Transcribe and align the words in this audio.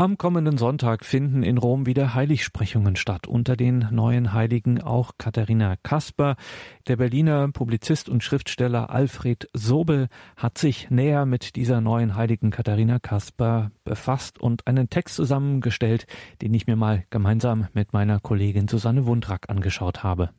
Am 0.00 0.16
kommenden 0.16 0.58
Sonntag 0.58 1.04
finden 1.04 1.42
in 1.42 1.58
Rom 1.58 1.84
wieder 1.84 2.14
Heiligsprechungen 2.14 2.94
statt. 2.94 3.26
Unter 3.26 3.56
den 3.56 3.88
neuen 3.90 4.32
Heiligen 4.32 4.80
auch 4.80 5.14
Katharina 5.18 5.74
Kasper. 5.82 6.36
Der 6.86 6.98
Berliner 6.98 7.48
Publizist 7.48 8.08
und 8.08 8.22
Schriftsteller 8.22 8.90
Alfred 8.90 9.48
Sobel 9.54 10.06
hat 10.36 10.56
sich 10.56 10.88
näher 10.88 11.26
mit 11.26 11.56
dieser 11.56 11.80
neuen 11.80 12.14
Heiligen 12.14 12.52
Katharina 12.52 13.00
Kasper 13.00 13.72
befasst 13.82 14.40
und 14.40 14.68
einen 14.68 14.88
Text 14.88 15.16
zusammengestellt, 15.16 16.06
den 16.42 16.54
ich 16.54 16.68
mir 16.68 16.76
mal 16.76 17.02
gemeinsam 17.10 17.66
mit 17.72 17.92
meiner 17.92 18.20
Kollegin 18.20 18.68
Susanne 18.68 19.04
Wundrack 19.04 19.50
angeschaut 19.50 20.04
habe. 20.04 20.30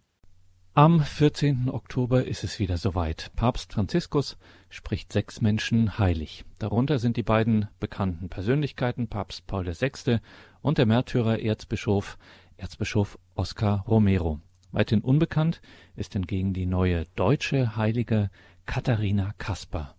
Am 0.80 1.02
14. 1.02 1.70
Oktober 1.70 2.26
ist 2.26 2.46
es 2.46 2.58
wieder 2.58 2.78
soweit. 2.78 3.32
Papst 3.36 3.74
Franziskus 3.74 4.38
spricht 4.70 5.12
sechs 5.12 5.42
Menschen 5.42 6.00
heilig. 6.00 6.46
Darunter 6.58 7.00
sind 7.00 7.18
die 7.18 7.24
beiden 7.24 7.68
bekannten 7.82 8.30
Persönlichkeiten 8.30 9.10
Papst 9.10 9.46
Paul 9.46 9.66
VI. 9.66 10.20
und 10.62 10.78
der 10.78 10.86
Märtyrer 10.86 11.40
Erzbischof 11.40 12.18
Erzbischof 12.56 13.20
Oscar 13.36 13.84
Romero. 13.90 14.40
Weithin 14.72 15.02
unbekannt 15.02 15.62
ist 15.98 16.14
hingegen 16.14 16.54
die 16.54 16.66
neue 16.66 17.04
deutsche 17.18 17.76
Heilige 17.76 18.30
Katharina 18.66 19.34
Kasper. 19.38 19.96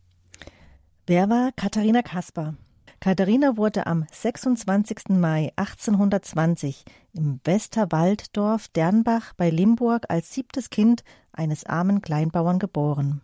Wer 1.06 1.28
war 1.28 1.52
Katharina 1.56 2.00
Kasper? 2.00 2.54
Katharina 3.02 3.56
wurde 3.56 3.86
am 3.86 4.04
26. 4.12 5.08
Mai 5.08 5.54
1820 5.56 6.84
im 7.14 7.40
Westerwalddorf 7.44 8.68
Dernbach 8.68 9.32
bei 9.38 9.48
Limburg 9.48 10.04
als 10.10 10.34
siebtes 10.34 10.68
Kind 10.68 11.02
eines 11.32 11.64
armen 11.64 12.02
Kleinbauern 12.02 12.58
geboren. 12.58 13.22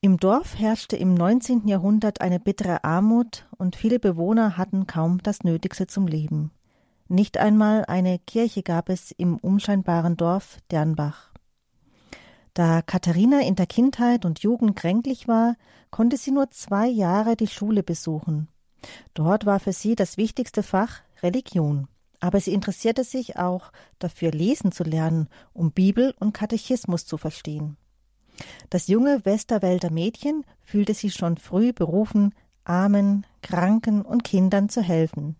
Im 0.00 0.16
Dorf 0.16 0.58
herrschte 0.58 0.96
im 0.96 1.14
19. 1.14 1.68
Jahrhundert 1.68 2.20
eine 2.20 2.40
bittere 2.40 2.82
Armut 2.82 3.46
und 3.58 3.76
viele 3.76 4.00
Bewohner 4.00 4.56
hatten 4.56 4.88
kaum 4.88 5.22
das 5.22 5.44
Nötigste 5.44 5.86
zum 5.86 6.08
Leben. 6.08 6.50
Nicht 7.06 7.38
einmal 7.38 7.84
eine 7.84 8.18
Kirche 8.18 8.64
gab 8.64 8.88
es 8.88 9.12
im 9.12 9.36
unscheinbaren 9.36 10.16
Dorf 10.16 10.58
Dernbach. 10.72 11.30
Da 12.58 12.82
Katharina 12.82 13.42
in 13.42 13.54
der 13.54 13.68
Kindheit 13.68 14.24
und 14.24 14.40
Jugend 14.40 14.74
kränklich 14.74 15.28
war, 15.28 15.54
konnte 15.92 16.16
sie 16.16 16.32
nur 16.32 16.50
zwei 16.50 16.88
Jahre 16.88 17.36
die 17.36 17.46
Schule 17.46 17.84
besuchen. 17.84 18.48
Dort 19.14 19.46
war 19.46 19.60
für 19.60 19.72
sie 19.72 19.94
das 19.94 20.16
wichtigste 20.16 20.64
Fach 20.64 21.02
Religion. 21.22 21.86
Aber 22.18 22.40
sie 22.40 22.52
interessierte 22.52 23.04
sich 23.04 23.36
auch 23.36 23.70
dafür, 24.00 24.32
lesen 24.32 24.72
zu 24.72 24.82
lernen, 24.82 25.28
um 25.52 25.70
Bibel 25.70 26.16
und 26.18 26.32
Katechismus 26.32 27.06
zu 27.06 27.16
verstehen. 27.16 27.76
Das 28.70 28.88
junge 28.88 29.24
Westerwälder 29.24 29.92
Mädchen 29.92 30.44
fühlte 30.60 30.94
sich 30.94 31.14
schon 31.14 31.36
früh 31.36 31.72
berufen, 31.72 32.34
Armen, 32.64 33.24
Kranken 33.40 34.02
und 34.02 34.24
Kindern 34.24 34.68
zu 34.68 34.82
helfen. 34.82 35.36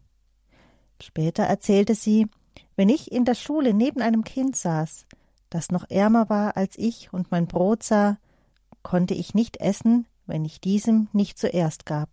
Später 1.03 1.43
erzählte 1.43 1.97
sie, 1.97 2.29
wenn 2.77 2.89
ich 2.89 3.11
in 3.11 3.25
der 3.25 3.35
Schule 3.35 3.75
neben 3.75 4.03
einem 4.03 4.23
Kind 4.23 4.55
saß, 4.55 5.08
das 5.51 5.71
noch 5.71 5.89
ärmer 5.89 6.29
war 6.29 6.57
als 6.57 6.77
ich 6.79 7.13
und 7.13 7.31
mein 7.31 7.47
Brot 7.47 7.83
sah, 7.83 8.19
konnte 8.83 9.15
ich 9.15 9.35
nicht 9.35 9.59
essen, 9.59 10.07
wenn 10.27 10.45
ich 10.45 10.61
diesem 10.61 11.09
nicht 11.13 11.39
zuerst 11.39 11.87
gab. 11.87 12.09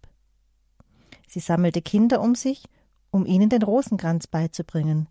Sie 1.27 1.39
sammelte 1.39 1.81
Kinder 1.81 2.21
um 2.21 2.35
sich, 2.35 2.65
um 3.11 3.25
ihnen 3.25 3.49
den 3.49 3.61
Rosenkranz 3.61 4.27
beizubringen, 4.27 5.07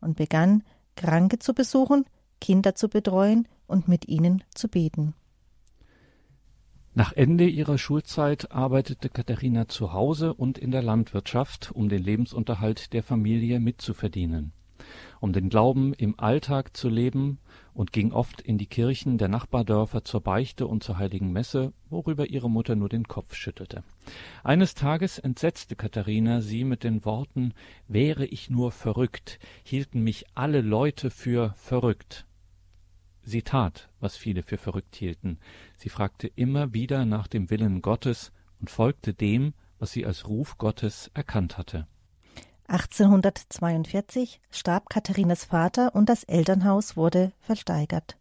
und 0.00 0.16
begann, 0.16 0.62
Kranke 0.96 1.38
zu 1.38 1.54
besuchen, 1.54 2.04
Kinder 2.40 2.74
zu 2.74 2.88
betreuen 2.88 3.48
und 3.66 3.88
mit 3.88 4.08
ihnen 4.08 4.44
zu 4.54 4.68
beten. 4.68 5.14
Nach 6.94 7.12
Ende 7.12 7.46
ihrer 7.46 7.78
Schulzeit 7.78 8.50
arbeitete 8.50 9.08
Katharina 9.08 9.68
zu 9.68 9.92
Hause 9.92 10.34
und 10.34 10.58
in 10.58 10.72
der 10.72 10.82
Landwirtschaft, 10.82 11.70
um 11.72 11.88
den 11.88 12.02
Lebensunterhalt 12.02 12.92
der 12.92 13.04
Familie 13.04 13.60
mitzuverdienen 13.60 14.52
um 15.20 15.32
den 15.32 15.48
Glauben 15.48 15.92
im 15.94 16.18
Alltag 16.18 16.76
zu 16.76 16.88
leben 16.88 17.38
und 17.74 17.92
ging 17.92 18.12
oft 18.12 18.40
in 18.40 18.58
die 18.58 18.66
Kirchen 18.66 19.18
der 19.18 19.28
Nachbardörfer 19.28 20.04
zur 20.04 20.20
Beichte 20.20 20.66
und 20.66 20.82
zur 20.82 20.98
heiligen 20.98 21.32
Messe, 21.32 21.72
worüber 21.90 22.28
ihre 22.28 22.50
Mutter 22.50 22.76
nur 22.76 22.88
den 22.88 23.06
Kopf 23.06 23.34
schüttelte. 23.34 23.84
Eines 24.42 24.74
Tages 24.74 25.18
entsetzte 25.18 25.76
Katharina 25.76 26.40
sie 26.40 26.64
mit 26.64 26.84
den 26.84 27.04
Worten 27.04 27.54
Wäre 27.86 28.26
ich 28.26 28.50
nur 28.50 28.72
verrückt, 28.72 29.38
hielten 29.62 30.02
mich 30.02 30.26
alle 30.34 30.60
Leute 30.60 31.10
für 31.10 31.54
verrückt. 31.56 32.26
Sie 33.22 33.42
tat, 33.42 33.90
was 34.00 34.16
viele 34.16 34.42
für 34.42 34.56
verrückt 34.56 34.96
hielten. 34.96 35.38
Sie 35.76 35.90
fragte 35.90 36.28
immer 36.28 36.72
wieder 36.72 37.04
nach 37.04 37.26
dem 37.26 37.50
Willen 37.50 37.82
Gottes 37.82 38.32
und 38.58 38.70
folgte 38.70 39.12
dem, 39.12 39.52
was 39.78 39.92
sie 39.92 40.06
als 40.06 40.26
Ruf 40.26 40.58
Gottes 40.58 41.10
erkannt 41.14 41.58
hatte. 41.58 41.86
1842 42.68 44.40
starb 44.50 44.90
Katharinas 44.90 45.44
Vater 45.44 45.94
und 45.94 46.08
das 46.08 46.24
Elternhaus 46.24 46.96
wurde 46.96 47.32
versteigert. 47.40 48.18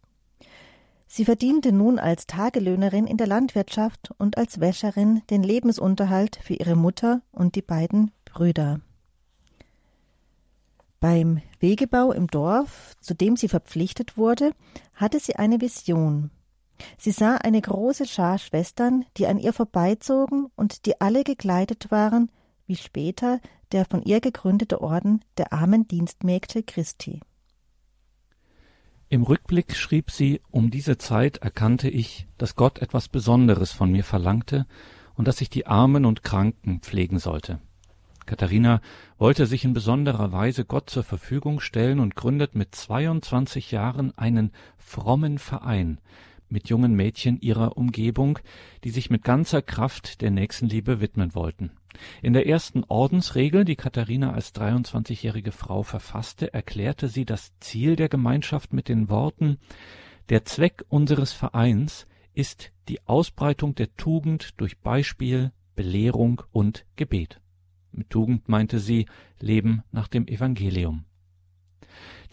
Sie 1.05 1.25
verdiente 1.25 1.71
nun 1.71 1.99
als 1.99 2.27
Tagelöhnerin 2.27 3.07
in 3.07 3.17
der 3.17 3.27
Landwirtschaft 3.27 4.11
und 4.17 4.37
als 4.37 4.59
Wäscherin 4.59 5.21
den 5.29 5.43
Lebensunterhalt 5.43 6.39
für 6.41 6.53
ihre 6.53 6.75
Mutter 6.75 7.21
und 7.31 7.55
die 7.55 7.61
beiden 7.61 8.11
Brüder. 8.25 8.81
Beim 10.99 11.41
Wegebau 11.59 12.11
im 12.11 12.27
Dorf, 12.27 12.95
zu 12.99 13.13
dem 13.13 13.37
sie 13.37 13.47
verpflichtet 13.49 14.17
wurde, 14.17 14.51
hatte 14.93 15.19
sie 15.19 15.35
eine 15.35 15.61
Vision. 15.61 16.31
Sie 16.97 17.11
sah 17.11 17.35
eine 17.35 17.61
große 17.61 18.05
Schar 18.05 18.37
Schwestern, 18.37 19.05
die 19.17 19.27
an 19.27 19.39
ihr 19.39 19.53
vorbeizogen 19.53 20.47
und 20.55 20.85
die 20.85 20.99
alle 20.99 21.23
gekleidet 21.23 21.91
waren, 21.91 22.29
wie 22.67 22.75
später 22.75 23.39
der 23.71 23.85
von 23.85 24.03
ihr 24.03 24.21
gegründete 24.21 24.81
Orden 24.81 25.21
der 25.37 25.53
armen 25.53 25.87
Dienstmägde 25.87 26.63
Christi. 26.63 27.21
Im 29.09 29.23
Rückblick 29.23 29.75
schrieb 29.75 30.11
sie, 30.11 30.41
um 30.51 30.69
diese 30.69 30.97
Zeit 30.97 31.37
erkannte 31.37 31.89
ich, 31.89 32.27
dass 32.37 32.55
Gott 32.55 32.79
etwas 32.79 33.07
Besonderes 33.07 33.71
von 33.71 33.91
mir 33.91 34.03
verlangte 34.03 34.65
und 35.15 35.27
dass 35.27 35.41
ich 35.41 35.49
die 35.49 35.65
Armen 35.65 36.05
und 36.05 36.23
Kranken 36.23 36.81
pflegen 36.81 37.17
sollte. 37.17 37.59
Katharina 38.25 38.81
wollte 39.17 39.45
sich 39.45 39.63
in 39.63 39.73
besonderer 39.73 40.33
Weise 40.33 40.65
Gott 40.65 40.89
zur 40.89 41.03
Verfügung 41.03 41.61
stellen 41.61 42.01
und 42.01 42.15
gründet 42.15 42.55
mit 42.55 42.75
22 42.75 43.71
Jahren 43.71 44.17
einen 44.17 44.51
frommen 44.77 45.39
Verein 45.39 45.99
mit 46.49 46.69
jungen 46.69 46.95
Mädchen 46.95 47.39
ihrer 47.39 47.77
Umgebung, 47.77 48.39
die 48.83 48.89
sich 48.89 49.09
mit 49.09 49.23
ganzer 49.23 49.61
Kraft 49.61 50.21
der 50.21 50.31
Nächstenliebe 50.31 51.01
widmen 51.01 51.35
wollten. 51.35 51.71
In 52.21 52.33
der 52.33 52.47
ersten 52.47 52.83
Ordensregel, 52.83 53.65
die 53.65 53.75
Katharina 53.75 54.33
als 54.33 54.53
23-jährige 54.53 55.51
Frau 55.51 55.83
verfasste, 55.83 56.53
erklärte 56.53 57.07
sie 57.07 57.25
das 57.25 57.51
Ziel 57.59 57.95
der 57.95 58.09
Gemeinschaft 58.09 58.73
mit 58.73 58.87
den 58.87 59.09
Worten 59.09 59.57
Der 60.29 60.45
Zweck 60.45 60.83
unseres 60.89 61.31
Vereins 61.31 62.05
ist 62.33 62.71
die 62.87 63.05
Ausbreitung 63.07 63.75
der 63.75 63.95
Tugend 63.95 64.59
durch 64.59 64.79
Beispiel, 64.79 65.51
Belehrung 65.75 66.43
und 66.51 66.85
Gebet. 66.95 67.41
Mit 67.91 68.09
Tugend 68.09 68.47
meinte 68.47 68.79
sie 68.79 69.07
Leben 69.39 69.83
nach 69.91 70.07
dem 70.07 70.27
Evangelium. 70.27 71.06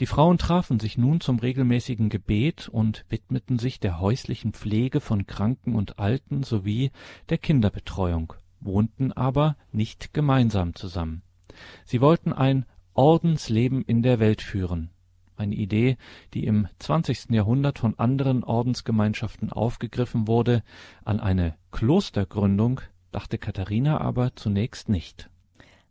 Die 0.00 0.06
Frauen 0.06 0.38
trafen 0.38 0.80
sich 0.80 0.98
nun 0.98 1.20
zum 1.20 1.38
regelmäßigen 1.38 2.08
Gebet 2.08 2.68
und 2.68 3.04
widmeten 3.08 3.58
sich 3.58 3.78
der 3.78 4.00
häuslichen 4.00 4.52
Pflege 4.52 5.00
von 5.00 5.26
Kranken 5.26 5.74
und 5.74 5.98
Alten 5.98 6.42
sowie 6.42 6.90
der 7.28 7.38
Kinderbetreuung 7.38 8.32
wohnten 8.60 9.12
aber 9.12 9.56
nicht 9.72 10.14
gemeinsam 10.14 10.74
zusammen. 10.74 11.22
Sie 11.84 12.00
wollten 12.00 12.32
ein 12.32 12.66
Ordensleben 12.94 13.82
in 13.82 14.02
der 14.02 14.18
Welt 14.20 14.42
führen, 14.42 14.90
eine 15.36 15.54
Idee, 15.54 15.96
die 16.32 16.44
im 16.44 16.68
20. 16.78 17.30
Jahrhundert 17.30 17.78
von 17.78 17.98
anderen 17.98 18.44
Ordensgemeinschaften 18.44 19.52
aufgegriffen 19.52 20.26
wurde, 20.28 20.62
an 21.04 21.20
eine 21.20 21.56
Klostergründung 21.72 22.80
dachte 23.10 23.38
Katharina 23.38 24.00
aber 24.00 24.34
zunächst 24.34 24.88
nicht. 24.88 25.30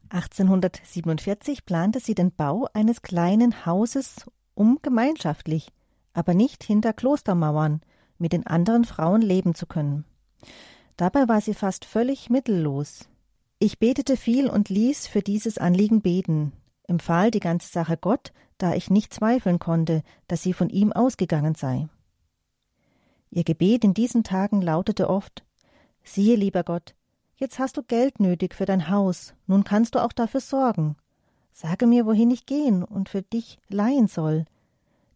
1847 0.09 1.66
plante 1.66 2.00
sie 2.00 2.16
den 2.16 2.31
Bau 2.31 2.68
eines 2.74 3.01
kleinen 3.01 3.66
Hauses, 3.66 4.30
um 4.54 4.80
gemeinschaftlich, 4.81 5.69
aber 6.13 6.33
nicht 6.33 6.63
hinter 6.63 6.94
Klostermauern, 6.94 7.81
mit 8.18 8.33
den 8.33 8.45
anderen 8.45 8.86
Frauen 8.86 9.22
leben 9.22 9.56
zu 9.56 9.66
können. 9.66 10.06
Dabei 10.98 11.27
war 11.27 11.42
sie 11.42 11.54
fast 11.54 11.86
völlig 11.86 12.30
mittellos. 12.30 13.10
Ich 13.60 13.80
betete 13.80 14.18
viel 14.18 14.50
und 14.50 14.69
ließ 14.69 15.07
für 15.07 15.22
dieses 15.22 15.57
Anliegen 15.57 16.01
beten, 16.01 16.54
empfahl 16.88 17.31
die 17.31 17.39
ganze 17.39 17.72
Sache 17.72 17.98
Gott, 17.98 18.33
da 18.57 18.75
ich 18.75 18.89
nicht 18.89 19.13
zweifeln 19.13 19.60
konnte, 19.60 20.04
dass 20.27 20.44
sie 20.44 20.54
von 20.54 20.69
ihm 20.69 20.94
ausgegangen 20.94 21.56
sei. 21.56 21.88
Ihr 23.30 23.44
Gebet 23.44 23.83
in 23.83 23.94
diesen 23.94 24.24
Tagen 24.24 24.62
lautete 24.62 25.10
oft 25.10 25.44
Siehe, 26.04 26.36
lieber 26.36 26.63
Gott, 26.63 26.95
jetzt 27.35 27.59
hast 27.59 27.77
du 27.77 27.83
Geld 27.83 28.19
nötig 28.19 28.53
für 28.53 28.65
dein 28.65 28.89
Haus, 28.89 29.33
nun 29.47 29.63
kannst 29.63 29.95
du 29.95 30.03
auch 30.03 30.13
dafür 30.13 30.41
sorgen. 30.41 30.95
Sage 31.51 31.85
mir, 31.85 32.06
wohin 32.06 32.31
ich 32.31 32.45
gehen 32.45 32.83
und 32.83 33.09
für 33.09 33.21
dich 33.21 33.59
leihen 33.69 34.07
soll. 34.07 34.45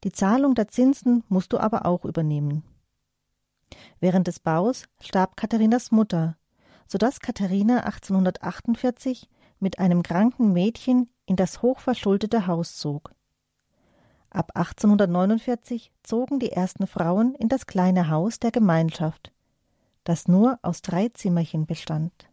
Die 0.04 0.12
Zahlung 0.12 0.54
der 0.54 0.68
Zinsen 0.68 1.24
musst 1.30 1.54
du 1.54 1.58
aber 1.58 1.86
auch 1.86 2.06
übernehmen. 2.06 2.64
Während 4.00 4.28
des 4.28 4.40
Baus 4.40 4.84
starb 5.02 5.36
Katharinas 5.36 5.92
Mutter, 5.92 6.38
so 6.88 6.98
dass 6.98 7.20
Katharina 7.20 7.80
1848 7.82 9.30
mit 9.60 9.80
einem 9.80 10.04
kranken 10.04 10.54
Mädchen 10.54 11.10
in 11.26 11.36
das 11.36 11.62
hochverschuldete 11.62 12.48
Haus 12.48 12.78
zog. 12.78 13.12
Ab 14.30 14.52
1849 14.56 15.92
zogen 16.04 16.40
die 16.40 16.52
ersten 16.52 16.86
Frauen 16.86 17.34
in 17.36 17.50
das 17.50 17.66
kleine 17.66 18.10
Haus 18.10 18.40
der 18.40 18.52
Gemeinschaft, 18.52 19.32
das 20.08 20.28
nur 20.28 20.58
aus 20.62 20.82
drei 20.82 21.10
Zimmerchen 21.10 21.66
bestand. 21.66 22.30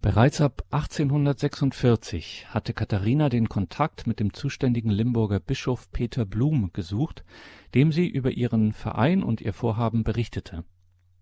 Bereits 0.00 0.40
ab 0.40 0.62
1846 0.70 2.46
hatte 2.50 2.72
Katharina 2.72 3.30
den 3.30 3.48
Kontakt 3.48 4.06
mit 4.06 4.20
dem 4.20 4.32
zuständigen 4.32 4.90
Limburger 4.90 5.40
Bischof 5.40 5.90
Peter 5.90 6.24
Blum 6.24 6.70
gesucht, 6.72 7.24
dem 7.74 7.90
sie 7.90 8.06
über 8.06 8.30
ihren 8.30 8.72
Verein 8.72 9.24
und 9.24 9.40
ihr 9.40 9.54
Vorhaben 9.54 10.04
berichtete. 10.04 10.64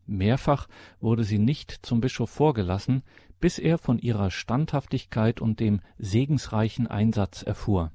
Mehrfach 0.04 0.68
wurde 1.00 1.24
sie 1.24 1.38
nicht 1.38 1.70
zum 1.86 2.00
Bischof 2.00 2.28
vorgelassen, 2.28 3.02
bis 3.40 3.58
er 3.58 3.78
von 3.78 3.98
ihrer 3.98 4.30
Standhaftigkeit 4.30 5.40
und 5.40 5.60
dem 5.60 5.80
segensreichen 5.96 6.86
Einsatz 6.86 7.42
erfuhr. 7.42 7.92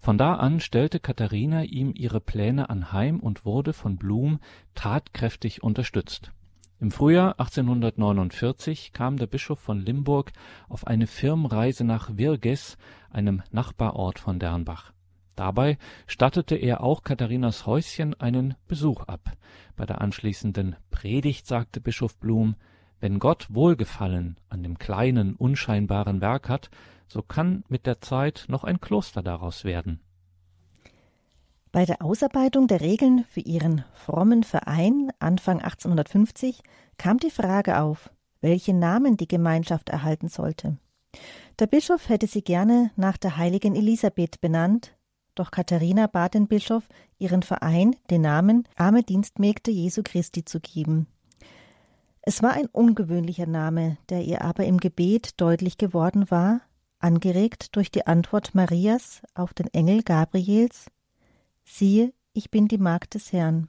Von 0.00 0.18
da 0.18 0.34
an 0.34 0.60
stellte 0.60 1.00
Katharina 1.00 1.62
ihm 1.62 1.92
ihre 1.94 2.20
Pläne 2.20 2.70
anheim 2.70 3.20
und 3.20 3.44
wurde 3.44 3.72
von 3.72 3.96
Blum 3.96 4.40
tatkräftig 4.74 5.62
unterstützt 5.62 6.32
im 6.78 6.90
Frühjahr 6.90 7.40
1849 7.40 8.92
kam 8.92 9.16
der 9.16 9.26
Bischof 9.26 9.58
von 9.58 9.80
Limburg 9.80 10.32
auf 10.68 10.86
eine 10.86 11.06
Firmreise 11.06 11.84
nach 11.84 12.18
Virges, 12.18 12.76
einem 13.10 13.42
Nachbarort 13.50 14.18
von 14.18 14.38
Dernbach. 14.38 14.92
Dabei 15.36 15.78
stattete 16.06 16.54
er 16.54 16.82
auch 16.82 17.02
Katharinas 17.02 17.64
Häuschen 17.64 18.12
einen 18.20 18.56
Besuch 18.68 19.04
ab. 19.04 19.32
Bei 19.74 19.86
der 19.86 20.02
anschließenden 20.02 20.76
Predigt 20.90 21.46
sagte 21.46 21.80
Bischof 21.80 22.18
Blum, 22.18 22.56
wenn 23.00 23.20
Gott 23.20 23.46
Wohlgefallen 23.48 24.36
an 24.50 24.62
dem 24.62 24.76
kleinen, 24.76 25.34
unscheinbaren 25.34 26.20
Werk 26.20 26.50
hat, 26.50 26.70
so 27.08 27.22
kann 27.22 27.64
mit 27.68 27.86
der 27.86 28.00
Zeit 28.00 28.46
noch 28.48 28.64
ein 28.64 28.80
Kloster 28.80 29.22
daraus 29.22 29.64
werden 29.64 30.00
bei 31.76 31.84
der 31.84 32.00
Ausarbeitung 32.00 32.68
der 32.68 32.80
Regeln 32.80 33.26
für 33.28 33.40
ihren 33.40 33.84
frommen 33.92 34.44
Verein 34.44 35.12
Anfang 35.18 35.60
1850 35.60 36.62
kam 36.96 37.18
die 37.18 37.30
Frage 37.30 37.82
auf, 37.82 38.08
welche 38.40 38.72
Namen 38.72 39.18
die 39.18 39.28
Gemeinschaft 39.28 39.90
erhalten 39.90 40.28
sollte. 40.28 40.78
Der 41.58 41.66
Bischof 41.66 42.08
hätte 42.08 42.28
sie 42.28 42.40
gerne 42.40 42.92
nach 42.96 43.18
der 43.18 43.36
heiligen 43.36 43.76
Elisabeth 43.76 44.40
benannt, 44.40 44.96
doch 45.34 45.50
Katharina 45.50 46.06
bat 46.06 46.32
den 46.32 46.48
Bischof, 46.48 46.84
ihren 47.18 47.42
Verein 47.42 47.94
den 48.08 48.22
Namen 48.22 48.66
Arme 48.76 49.02
Dienstmägde 49.02 49.70
Jesu 49.70 50.00
Christi 50.02 50.46
zu 50.46 50.60
geben. 50.60 51.08
Es 52.22 52.42
war 52.42 52.54
ein 52.54 52.68
ungewöhnlicher 52.72 53.44
Name, 53.44 53.98
der 54.08 54.22
ihr 54.22 54.40
aber 54.40 54.64
im 54.64 54.78
Gebet 54.78 55.38
deutlich 55.42 55.76
geworden 55.76 56.30
war, 56.30 56.62
angeregt 57.06 57.76
durch 57.76 57.92
die 57.92 58.04
Antwort 58.08 58.56
Marias 58.56 59.22
auf 59.34 59.54
den 59.54 59.72
Engel 59.72 60.02
Gabriels 60.02 60.90
Siehe, 61.64 62.12
ich 62.32 62.50
bin 62.50 62.66
die 62.66 62.78
Magd 62.78 63.14
des 63.14 63.32
Herrn. 63.32 63.68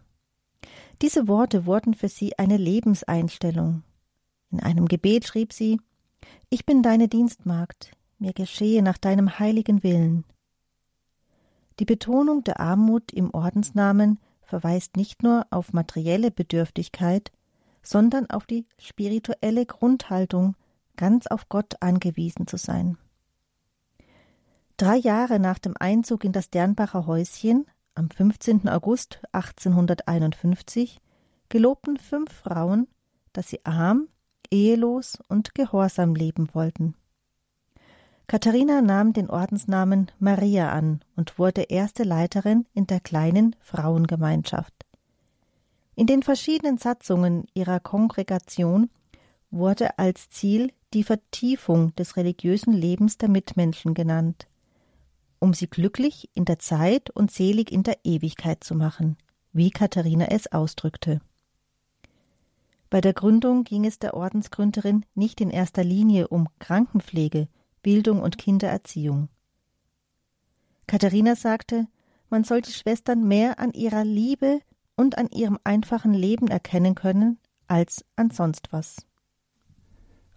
Diese 1.03 1.27
Worte 1.27 1.67
wurden 1.67 1.93
für 1.93 2.09
sie 2.09 2.37
eine 2.39 2.57
Lebenseinstellung. 2.57 3.83
In 4.49 4.59
einem 4.59 4.87
Gebet 4.87 5.27
schrieb 5.27 5.53
sie 5.53 5.79
Ich 6.49 6.65
bin 6.65 6.81
deine 6.81 7.07
Dienstmagd, 7.07 7.91
mir 8.17 8.33
geschehe 8.33 8.81
nach 8.81 8.97
deinem 8.97 9.37
heiligen 9.37 9.83
Willen. 9.83 10.25
Die 11.79 11.85
Betonung 11.85 12.43
der 12.43 12.59
Armut 12.59 13.13
im 13.13 13.31
Ordensnamen 13.35 14.17
verweist 14.41 14.97
nicht 14.97 15.21
nur 15.21 15.45
auf 15.51 15.73
materielle 15.73 16.31
Bedürftigkeit, 16.31 17.31
sondern 17.83 18.31
auf 18.31 18.47
die 18.47 18.65
spirituelle 18.79 19.67
Grundhaltung, 19.67 20.55
ganz 20.95 21.27
auf 21.27 21.49
Gott 21.49 21.75
angewiesen 21.81 22.47
zu 22.47 22.57
sein. 22.57 22.97
Drei 24.77 24.97
Jahre 24.97 25.39
nach 25.39 25.57
dem 25.57 25.73
Einzug 25.79 26.23
in 26.23 26.31
das 26.31 26.51
Dernbacher 26.51 27.07
Häuschen 27.07 27.65
am 27.95 28.11
15. 28.11 28.69
August 28.69 29.19
1851 29.31 30.99
gelobten 31.49 31.97
fünf 31.97 32.31
Frauen, 32.31 32.87
dass 33.33 33.49
sie 33.49 33.65
arm, 33.65 34.07
ehelos 34.51 35.17
und 35.29 35.55
gehorsam 35.55 36.13
leben 36.13 36.49
wollten. 36.53 36.93
Katharina 38.27 38.83
nahm 38.83 39.13
den 39.13 39.31
Ordensnamen 39.31 40.11
Maria 40.19 40.71
an 40.71 40.99
und 41.15 41.39
wurde 41.39 41.63
erste 41.63 42.03
Leiterin 42.03 42.67
in 42.75 42.85
der 42.85 42.99
kleinen 42.99 43.55
Frauengemeinschaft. 43.59 44.85
In 45.95 46.05
den 46.05 46.21
verschiedenen 46.21 46.77
Satzungen 46.77 47.47
ihrer 47.55 47.79
Kongregation 47.79 48.91
wurde 49.49 49.97
als 49.97 50.29
Ziel 50.29 50.71
die 50.93 51.03
Vertiefung 51.03 51.95
des 51.95 52.15
religiösen 52.15 52.73
Lebens 52.73 53.17
der 53.17 53.29
Mitmenschen 53.29 53.95
genannt 53.95 54.47
um 55.39 55.53
sie 55.53 55.67
glücklich 55.67 56.29
in 56.33 56.45
der 56.45 56.59
Zeit 56.59 57.09
und 57.09 57.31
selig 57.31 57.71
in 57.71 57.83
der 57.83 57.97
Ewigkeit 58.03 58.63
zu 58.63 58.75
machen, 58.75 59.17
wie 59.53 59.71
Katharina 59.71 60.25
es 60.25 60.51
ausdrückte. 60.51 61.21
Bei 62.89 63.01
der 63.01 63.13
Gründung 63.13 63.63
ging 63.63 63.85
es 63.85 63.99
der 63.99 64.13
Ordensgründerin 64.13 65.05
nicht 65.13 65.41
in 65.41 65.49
erster 65.49 65.83
Linie 65.83 66.27
um 66.29 66.47
Krankenpflege, 66.59 67.47
Bildung 67.81 68.21
und 68.21 68.37
Kindererziehung. 68.37 69.29
Katharina 70.87 71.35
sagte, 71.35 71.87
man 72.29 72.43
soll 72.43 72.61
die 72.61 72.71
Schwestern 72.71 73.27
mehr 73.27 73.59
an 73.59 73.73
ihrer 73.73 74.05
Liebe 74.05 74.61
und 74.95 75.17
an 75.17 75.29
ihrem 75.29 75.57
einfachen 75.63 76.13
Leben 76.13 76.47
erkennen 76.47 76.95
können 76.95 77.39
als 77.67 78.05
an 78.15 78.31
sonst 78.31 78.71
was. 78.71 79.06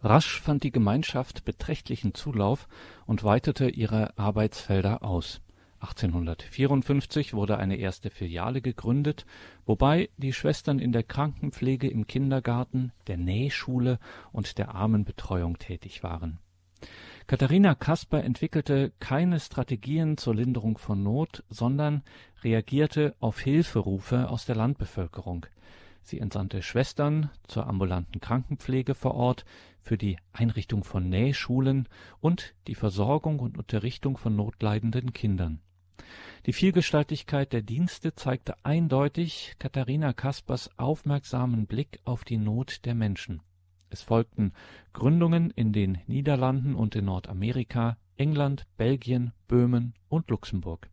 Rasch 0.02 0.41
fand 0.41 0.62
die 0.64 0.73
Gemeinschaft 0.73 1.44
beträchtlichen 1.44 2.14
Zulauf 2.14 2.69
und 3.06 3.23
weitete 3.23 3.69
ihre 3.69 4.17
Arbeitsfelder 4.19 5.02
aus. 5.02 5.41
1854 5.81 7.32
wurde 7.32 7.56
eine 7.56 7.76
erste 7.76 8.11
Filiale 8.11 8.61
gegründet, 8.61 9.25
wobei 9.64 10.11
die 10.19 10.32
Schwestern 10.32 10.79
in 10.79 10.93
der 10.93 11.02
Krankenpflege 11.02 11.88
im 11.88 12.06
Kindergarten, 12.06 12.93
der 13.06 13.17
Nähschule 13.17 13.99
und 14.32 14.58
der 14.58 14.75
Armenbetreuung 14.75 15.58
tätig 15.58 16.02
waren. 16.02 16.38
Katharina 17.26 17.75
Kasper 17.75 18.25
entwickelte 18.25 18.93
keine 18.99 19.38
Strategien 19.38 20.17
zur 20.17 20.35
Linderung 20.35 20.79
von 20.79 21.02
Not, 21.02 21.44
sondern 21.49 22.02
reagierte 22.43 23.14
auf 23.20 23.41
Hilferufe 23.41 24.29
aus 24.29 24.47
der 24.47 24.56
Landbevölkerung. 24.56 25.47
Sie 26.02 26.19
entsandte 26.19 26.62
Schwestern 26.62 27.31
zur 27.47 27.67
ambulanten 27.67 28.20
Krankenpflege 28.20 28.94
vor 28.94 29.14
Ort, 29.14 29.44
für 29.81 29.97
die 29.97 30.19
Einrichtung 30.32 30.85
von 30.85 31.08
Nähschulen 31.08 31.88
und 32.20 32.55
die 32.67 32.75
Versorgung 32.75 33.38
und 33.41 33.56
Unterrichtung 33.56 34.16
von 34.16 34.37
notleidenden 34.37 35.12
Kindern. 35.12 35.61
Die 36.47 36.52
Vielgestaltigkeit 36.52 37.52
der 37.52 37.62
Dienste 37.62 38.14
zeigte 38.14 38.54
eindeutig 38.64 39.54
Katharina 39.59 40.12
Kaspers 40.12 40.71
aufmerksamen 40.78 41.66
Blick 41.66 42.00
auf 42.04 42.25
die 42.25 42.38
Not 42.38 42.85
der 42.85 42.95
Menschen. 42.95 43.42
Es 43.90 44.02
folgten 44.02 44.52
Gründungen 44.92 45.50
in 45.50 45.73
den 45.73 45.99
Niederlanden 46.07 46.75
und 46.75 46.95
in 46.95 47.07
Nordamerika, 47.07 47.97
England, 48.16 48.66
Belgien, 48.76 49.33
Böhmen 49.49 49.95
und 50.09 50.30
Luxemburg 50.30 50.88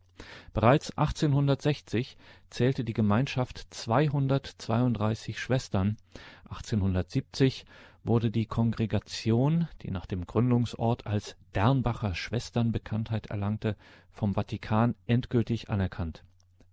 Bereits 0.52 0.96
1860 0.96 2.16
zählte 2.50 2.84
die 2.84 2.94
Gemeinschaft 2.94 3.66
232 3.70 5.38
Schwestern, 5.38 5.96
1870 6.44 7.64
wurde 8.04 8.30
die 8.30 8.46
Kongregation, 8.46 9.68
die 9.82 9.90
nach 9.90 10.06
dem 10.06 10.26
Gründungsort 10.26 11.06
als 11.06 11.36
Dernbacher 11.54 12.14
Schwestern 12.14 12.72
Bekanntheit 12.72 13.26
erlangte, 13.26 13.76
vom 14.10 14.34
Vatikan 14.34 14.94
endgültig 15.06 15.68
anerkannt. 15.68 16.24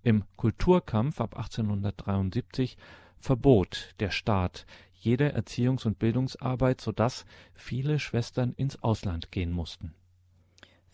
Im 0.01 0.23
Kulturkampf 0.37 1.19
ab 1.19 1.35
1873 1.35 2.77
verbot 3.19 3.95
der 3.99 4.11
Staat 4.11 4.65
jede 4.93 5.33
Erziehungs 5.33 5.85
und 5.85 5.99
Bildungsarbeit, 5.99 6.79
so 6.79 6.91
dass 6.91 7.25
viele 7.53 7.99
Schwestern 7.99 8.53
ins 8.53 8.81
Ausland 8.81 9.31
gehen 9.31 9.51
mussten 9.51 9.93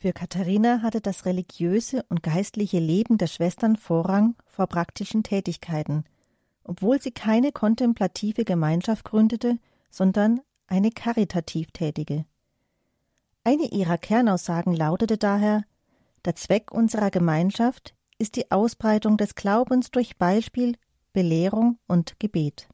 für 0.02 0.14
Katharina 0.14 0.82
hatte 0.82 1.00
das 1.00 1.28
religiöse 1.28 2.04
und 2.10 2.24
geistliche 2.24 2.80
Leben 2.80 3.20
der 3.20 3.28
Schwestern 3.28 3.76
Vorrang 3.76 4.34
vor 4.48 4.66
praktischen 4.66 5.22
Tätigkeiten, 5.22 6.06
obwohl 6.64 7.00
sie 7.00 7.12
keine 7.12 7.52
kontemplative 7.52 8.44
Gemeinschaft 8.44 9.06
gründete, 9.06 9.60
sondern 9.92 10.42
eine 10.66 10.90
karitativ 10.90 11.70
tätige. 11.70 12.26
Eine 13.44 13.72
ihrer 13.72 14.00
Kernaussagen 14.00 14.74
lautete 14.74 15.20
daher 15.20 15.66
Der 16.26 16.36
Zweck 16.36 16.72
unserer 16.72 17.12
Gemeinschaft 17.12 17.94
ist 18.18 18.38
die 18.38 18.50
Ausbreitung 18.50 19.18
des 19.18 19.36
Glaubens 19.36 19.92
durch 19.92 20.18
Beispiel, 20.18 20.78
Belehrung 21.14 21.78
und 21.88 22.20
Gebet. 22.20 22.68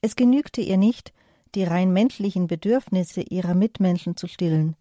Es 0.00 0.16
genügte 0.16 0.62
ihr 0.62 0.78
nicht, 0.78 1.12
die 1.54 1.64
rein 1.64 1.92
menschlichen 1.92 2.46
Bedürfnisse 2.46 3.20
ihrer 3.20 3.54
Mitmenschen 3.54 4.16
zu 4.16 4.28
stillen, 4.28 4.76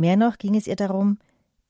Mehr 0.00 0.16
noch 0.16 0.38
ging 0.38 0.54
es 0.54 0.66
ihr 0.66 0.76
darum, 0.76 1.18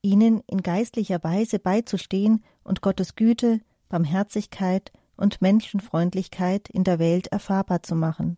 ihnen 0.01 0.41
in 0.47 0.63
geistlicher 0.63 1.21
Weise 1.21 1.59
beizustehen 1.59 2.45
und 2.63 2.81
Gottes 2.81 3.15
Güte, 3.15 3.59
Barmherzigkeit 3.89 4.93
und 5.17 5.41
Menschenfreundlichkeit 5.41 6.69
in 6.69 6.85
der 6.85 6.97
Welt 6.97 7.27
erfahrbar 7.27 7.83
zu 7.83 7.93
machen. 7.93 8.37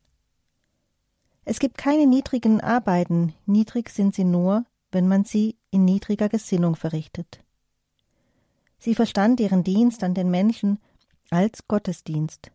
Es 1.46 1.60
gibt 1.60 1.78
keine 1.78 2.08
niedrigen 2.08 2.60
Arbeiten, 2.60 3.36
niedrig 3.46 3.92
sind 3.92 4.16
sie 4.16 4.24
nur, 4.24 4.66
wenn 4.92 5.08
man 5.08 5.26
sie 5.26 5.58
in 5.70 5.86
niedriger 5.86 6.28
Gesinnung 6.28 6.76
verrichtet. 6.76 7.44
Sie 8.80 8.96
verstand 8.96 9.40
ihren 9.40 9.64
Dienst 9.64 10.04
an 10.04 10.16
den 10.16 10.32
Menschen 10.32 10.80
als 11.30 11.68
Gottesdienst. 11.68 12.52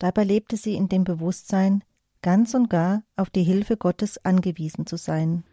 Dabei 0.00 0.24
lebte 0.24 0.56
sie 0.56 0.74
in 0.74 0.88
dem 0.88 1.04
Bewusstsein, 1.04 1.84
ganz 2.20 2.52
und 2.54 2.68
gar 2.68 3.04
auf 3.14 3.30
die 3.30 3.44
Hilfe 3.44 3.76
Gottes 3.76 4.24
angewiesen 4.24 4.86
zu 4.86 4.96
sein. 4.96 5.44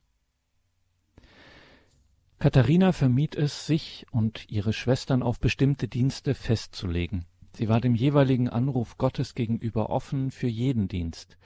Katharina 2.46 2.92
vermied 2.92 3.34
es, 3.34 3.66
sich 3.66 4.06
und 4.12 4.52
ihre 4.52 4.72
Schwestern 4.72 5.24
auf 5.24 5.40
bestimmte 5.40 5.88
Dienste 5.88 6.36
festzulegen. 6.36 7.25
Sie 7.54 7.70
war 7.70 7.82
dem 7.82 7.96
jeweiligen 7.96 8.50
Anruf 8.50 9.00
Gottes 9.00 9.34
gegenüber 9.34 9.90
offen 9.90 10.30
für 10.30 10.46
jeden 10.46 10.88
Dienst. 10.88 11.40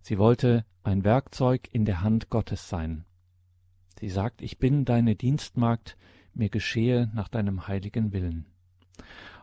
Sie 0.00 0.16
wollte 0.16 0.64
ein 0.82 1.04
Werkzeug 1.04 1.68
in 1.72 1.84
der 1.84 2.00
Hand 2.00 2.30
Gottes 2.30 2.70
sein. 2.70 3.04
Sie 4.00 4.08
sagt, 4.08 4.40
ich 4.40 4.56
bin 4.56 4.86
deine 4.86 5.14
Dienstmagd, 5.14 5.98
mir 6.32 6.48
geschehe 6.48 7.10
nach 7.12 7.28
deinem 7.28 7.68
heiligen 7.68 8.14
Willen. 8.14 8.46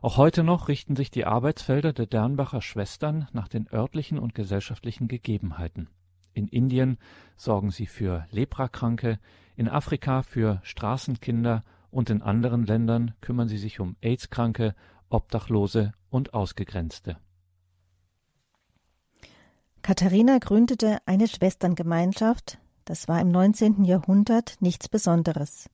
Auch 0.01 0.17
heute 0.17 0.43
noch 0.43 0.67
richten 0.67 0.96
sich 0.96 1.12
die 1.12 1.25
Arbeitsfelder 1.25 1.93
der 1.93 2.08
Dernbacher 2.08 2.63
Schwestern 2.63 3.27
nach 3.34 3.50
den 3.50 3.72
örtlichen 3.72 4.17
und 4.17 4.34
gesellschaftlichen 4.34 5.08
Gegebenheiten. 5.08 5.89
In 6.34 6.48
Indien 6.48 6.98
sorgen 7.38 7.70
sie 7.70 7.86
für 7.86 8.25
Leprakranke, 8.32 9.20
in 9.55 9.69
Afrika 9.69 10.24
für 10.24 10.60
Straßenkinder 10.63 11.63
und 11.91 12.10
in 12.10 12.22
anderen 12.22 12.65
Ländern 12.65 13.13
kümmern 13.22 13.48
sie 13.48 13.57
sich 13.57 13.79
um 13.79 13.95
AIDS-Kranke, 14.01 14.75
Obdachlose 15.10 15.93
und 16.10 16.33
Ausgegrenzte. 16.33 17.17
Katharina 19.83 20.38
gründete 20.39 20.98
eine 21.05 21.27
Schwesterngemeinschaft, 21.27 22.57
das 22.86 23.07
war 23.07 23.19
im 23.22 23.29
19. 23.29 23.83
Jahrhundert 23.83 24.57
nichts 24.60 24.89
Besonderes. 24.89 25.69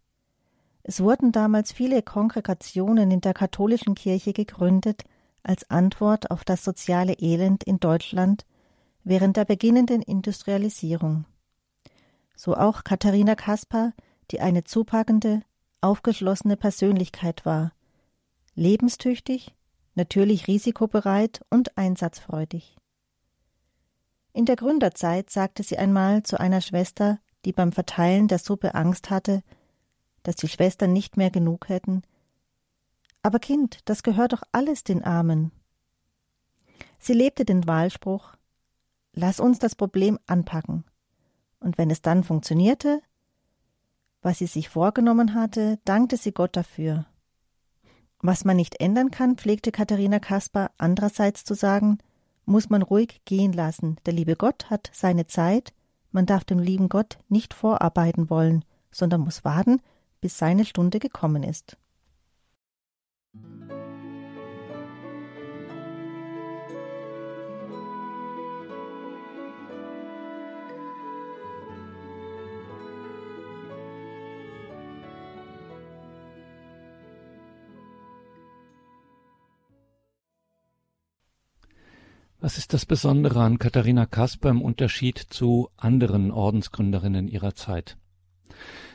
Es 0.84 1.02
wurden 1.02 1.32
damals 1.32 1.72
viele 1.72 2.02
Kongregationen 2.02 3.12
in 3.12 3.22
der 3.22 3.34
katholischen 3.34 3.96
Kirche 3.96 4.34
gegründet 4.34 5.04
als 5.44 5.70
Antwort 5.70 6.32
auf 6.32 6.44
das 6.44 6.64
soziale 6.64 7.14
Elend 7.14 7.64
in 7.64 7.80
Deutschland 7.80 8.46
während 9.04 9.38
der 9.38 9.46
beginnenden 9.46 10.02
Industrialisierung. 10.02 11.26
So 12.42 12.56
auch 12.56 12.86
Katharina 12.86 13.36
Kaspar, 13.36 13.92
die 14.32 14.40
eine 14.40 14.64
zupackende, 14.64 15.42
aufgeschlossene 15.82 16.56
Persönlichkeit 16.56 17.46
war, 17.46 17.74
lebenstüchtig, 18.56 19.54
natürlich 19.94 20.48
risikobereit 20.48 21.42
und 21.50 21.78
einsatzfreudig. 21.78 22.78
In 24.32 24.46
der 24.46 24.56
Gründerzeit 24.56 25.30
sagte 25.30 25.64
sie 25.64 25.78
einmal 25.78 26.24
zu 26.24 26.40
einer 26.40 26.62
Schwester, 26.62 27.20
die 27.44 27.52
beim 27.52 27.74
Verteilen 27.74 28.30
der 28.30 28.40
Suppe 28.40 28.74
Angst 28.74 29.10
hatte, 29.10 29.44
dass 30.24 30.38
die 30.38 30.48
Schwestern 30.48 30.94
nicht 30.94 31.18
mehr 31.18 31.32
genug 31.32 31.68
hätten. 31.68 32.04
Aber 33.22 33.40
Kind, 33.40 33.80
das 33.84 34.02
gehört 34.02 34.32
doch 34.32 34.44
alles 34.54 34.86
den 34.86 35.04
Armen. 35.04 35.52
Sie 37.00 37.12
lebte 37.12 37.44
den 37.44 37.68
Wahlspruch 37.68 38.34
Lass 39.12 39.42
uns 39.42 39.60
das 39.60 39.76
Problem 39.76 40.18
anpacken. 40.26 40.86
Und 41.60 41.78
wenn 41.78 41.90
es 41.90 42.02
dann 42.02 42.24
funktionierte, 42.24 43.02
was 44.22 44.40
sie 44.40 44.48
sich 44.48 44.70
vorgenommen 44.70 45.34
hatte, 45.34 45.80
dankte 45.86 46.18
sie 46.18 46.32
Gott 46.32 46.56
dafür. 46.56 47.06
Was 48.22 48.44
man 48.44 48.58
nicht 48.58 48.82
ändern 48.82 49.12
kann, 49.12 49.38
pflegte 49.38 49.72
Katharina 49.72 50.20
Kaspar 50.20 50.72
andererseits 50.78 51.46
zu 51.46 51.54
sagen, 51.54 52.00
muss 52.46 52.70
man 52.70 52.82
ruhig 52.82 53.22
gehen 53.26 53.54
lassen. 53.54 53.98
Der 54.06 54.14
liebe 54.14 54.36
Gott 54.36 54.70
hat 54.70 54.90
seine 54.94 55.28
Zeit, 55.28 55.74
man 56.12 56.26
darf 56.26 56.44
dem 56.44 56.60
lieben 56.60 56.90
Gott 56.90 57.20
nicht 57.30 57.54
vorarbeiten 57.54 58.30
wollen, 58.30 58.66
sondern 58.92 59.22
muss 59.22 59.46
warten, 59.46 59.82
bis 60.20 60.38
seine 60.38 60.66
Stunde 60.66 61.00
gekommen 61.00 61.44
ist. 61.44 61.78
Was 82.42 82.58
ist 82.58 82.74
das 82.74 82.86
Besondere 82.86 83.42
an 83.42 83.60
Katharina 83.60 84.06
Kasper 84.06 84.50
im 84.50 84.62
Unterschied 84.62 85.18
zu 85.18 85.70
anderen 85.76 86.32
Ordensgründerinnen 86.32 87.28
ihrer 87.28 87.54
Zeit? 87.54 87.98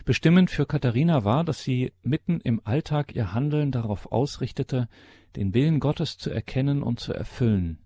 Bestimmend 0.07 0.51
für 0.51 0.65
Katharina 0.65 1.25
war, 1.25 1.45
dass 1.45 1.63
sie 1.63 1.93
mitten 2.03 2.41
im 2.41 2.63
Alltag 2.65 3.15
ihr 3.15 3.35
Handeln 3.35 3.71
darauf 3.71 4.11
ausrichtete, 4.11 4.89
den 5.37 5.53
Willen 5.53 5.79
Gottes 5.79 6.17
zu 6.17 6.31
erkennen 6.31 6.83
und 6.83 7.01
zu 7.01 7.13
erfüllen. 7.13 7.81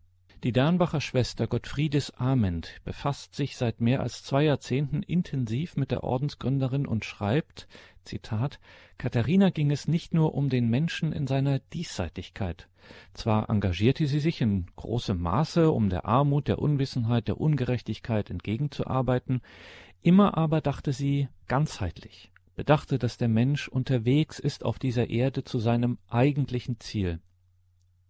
Die 0.45 0.53
Dernbacher 0.53 1.01
Schwester 1.01 1.49
Gottfriedis 1.49 2.13
Ament 2.13 2.77
befasst 2.85 3.35
sich 3.35 3.57
seit 3.57 3.81
mehr 3.81 3.99
als 3.99 4.23
zwei 4.23 4.45
Jahrzehnten 4.45 5.03
intensiv 5.03 5.77
mit 5.77 5.91
der 5.91 6.05
Ordensgründerin 6.05 6.87
und 6.87 7.05
schreibt, 7.05 7.67
Zitat, 8.09 8.59
Katharina 8.97 9.51
ging 9.51 9.71
es 9.71 9.87
nicht 9.87 10.15
nur 10.15 10.35
um 10.35 10.49
den 10.49 10.69
Menschen 10.69 11.13
in 11.13 11.27
seiner 11.27 11.61
Diesseitigkeit. 11.61 12.69
Zwar 13.15 13.49
engagierte 13.51 14.07
sie 14.07 14.19
sich 14.19 14.41
in 14.41 14.67
großem 14.77 15.21
Maße, 15.21 15.71
um 15.71 15.91
der 15.91 16.07
Armut, 16.07 16.49
der 16.49 16.59
Unwissenheit, 16.59 17.29
der 17.29 17.41
Ungerechtigkeit 17.41 18.31
entgegenzuarbeiten, 18.31 19.43
immer 20.03 20.37
aber 20.37 20.61
dachte 20.61 20.93
sie 20.93 21.29
ganzheitlich, 21.47 22.33
bedachte, 22.57 22.99
dass 22.99 23.19
der 23.19 23.29
Mensch 23.29 23.69
unterwegs 23.69 24.39
ist 24.39 24.65
auf 24.65 24.79
dieser 24.79 25.11
Erde 25.11 25.45
zu 25.45 25.59
seinem 25.59 25.99
eigentlichen 26.09 26.81
Ziel. 26.81 27.21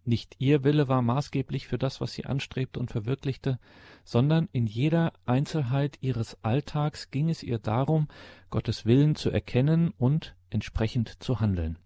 Nicht 0.08 0.36
ihr 0.38 0.64
Wille 0.64 0.88
war 0.88 1.02
maßgeblich 1.02 1.68
für 1.68 1.76
das, 1.76 2.00
was 2.00 2.14
sie 2.14 2.24
anstrebte 2.24 2.80
und 2.80 2.90
verwirklichte, 2.90 3.58
sondern 4.04 4.48
in 4.52 4.66
jeder 4.66 5.12
Einzelheit 5.26 5.98
ihres 6.00 6.42
Alltags 6.42 7.10
ging 7.10 7.28
es 7.28 7.42
ihr 7.42 7.58
darum, 7.58 8.08
Gottes 8.48 8.86
Willen 8.86 9.16
zu 9.16 9.28
erkennen 9.28 9.92
und 9.98 10.34
entsprechend 10.48 11.22
zu 11.22 11.40
handeln. 11.40 11.78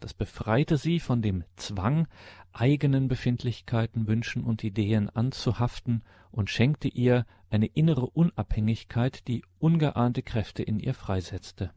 Das 0.00 0.12
befreite 0.12 0.76
sie 0.76 0.98
von 0.98 1.22
dem 1.22 1.44
Zwang, 1.54 2.08
eigenen 2.52 3.06
Befindlichkeiten, 3.06 4.08
Wünschen 4.08 4.42
und 4.42 4.64
Ideen 4.64 5.08
anzuhaften 5.08 6.02
und 6.32 6.50
schenkte 6.50 6.88
ihr 6.88 7.26
eine 7.48 7.66
innere 7.66 8.06
Unabhängigkeit, 8.06 9.28
die 9.28 9.44
ungeahnte 9.60 10.24
Kräfte 10.24 10.64
in 10.64 10.80
ihr 10.80 10.94
freisetzte. 10.94 11.70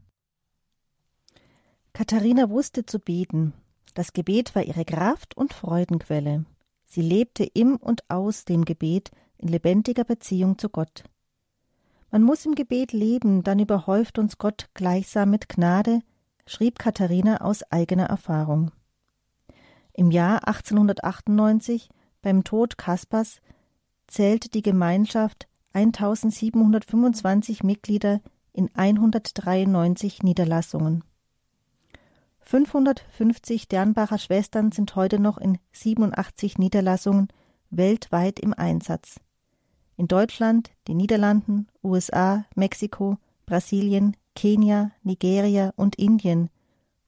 Katharina 1.92 2.50
wusste 2.50 2.86
zu 2.86 2.98
beten, 2.98 3.52
das 3.94 4.12
Gebet 4.12 4.54
war 4.54 4.62
ihre 4.62 4.84
Kraft 4.84 5.36
und 5.36 5.54
Freudenquelle. 5.54 6.44
Sie 6.84 7.02
lebte 7.02 7.44
im 7.44 7.76
und 7.76 8.08
aus 8.08 8.44
dem 8.44 8.64
Gebet 8.64 9.10
in 9.38 9.48
lebendiger 9.48 10.04
Beziehung 10.04 10.58
zu 10.58 10.68
Gott. 10.68 11.04
Man 12.10 12.22
muss 12.22 12.46
im 12.46 12.54
Gebet 12.54 12.92
leben, 12.92 13.42
dann 13.42 13.58
überhäuft 13.58 14.18
uns 14.18 14.38
Gott 14.38 14.68
gleichsam 14.74 15.30
mit 15.30 15.48
Gnade, 15.48 16.00
schrieb 16.46 16.78
Katharina 16.78 17.40
aus 17.40 17.62
eigener 17.70 18.06
Erfahrung. 18.06 18.70
Im 19.92 20.10
Jahr 20.10 20.46
1898, 20.46 21.88
beim 22.22 22.44
Tod 22.44 22.78
Kaspers, 22.78 23.40
zählte 24.06 24.48
die 24.48 24.62
Gemeinschaft 24.62 25.48
1725 25.72 27.62
Mitglieder 27.62 28.20
in 28.52 28.70
193 28.74 30.22
Niederlassungen. 30.22 31.02
550 32.46 33.66
Dernbacher 33.66 34.18
Schwestern 34.18 34.70
sind 34.70 34.94
heute 34.94 35.18
noch 35.18 35.36
in 35.36 35.58
87 35.72 36.58
Niederlassungen 36.58 37.26
weltweit 37.70 38.38
im 38.38 38.54
Einsatz. 38.54 39.18
In 39.96 40.06
Deutschland, 40.06 40.70
den 40.86 40.96
Niederlanden, 40.96 41.66
USA, 41.82 42.44
Mexiko, 42.54 43.18
Brasilien, 43.46 44.16
Kenia, 44.36 44.92
Nigeria 45.02 45.72
und 45.74 45.96
Indien, 45.96 46.48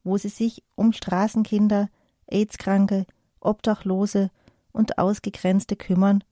wo 0.02 0.18
sie 0.18 0.28
sich 0.28 0.64
um 0.74 0.92
Straßenkinder, 0.92 1.88
AIDS-Kranke, 2.26 3.06
Obdachlose 3.38 4.32
und 4.72 4.98
Ausgegrenzte 4.98 5.76
kümmern, 5.76 6.24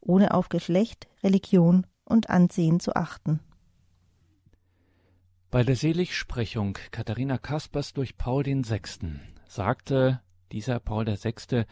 ohne 0.00 0.32
auf 0.32 0.48
Geschlecht, 0.48 1.08
Religion 1.24 1.88
und 2.04 2.30
Ansehen 2.30 2.78
zu 2.78 2.94
achten. 2.94 3.40
Bei 5.54 5.62
der 5.62 5.76
Seligsprechung 5.76 6.76
Katharina 6.90 7.38
Kaspers 7.38 7.92
durch 7.92 8.16
Paul 8.16 8.44
VI. 8.44 8.80
sagte 9.46 10.20
dieser 10.50 10.80
Paul 10.80 11.06
VI., 11.06 11.64